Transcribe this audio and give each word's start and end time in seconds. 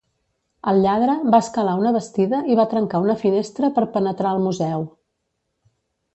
El 0.69 0.79
lladre 0.85 1.17
va 1.35 1.41
escalar 1.45 1.75
una 1.81 1.91
bastida 1.97 2.39
i 2.53 2.57
va 2.61 2.65
trencar 2.73 3.03
una 3.05 3.17
finestra 3.25 3.71
per 3.77 3.87
penetrar 3.99 4.33
al 4.33 4.43
museu. 4.49 4.89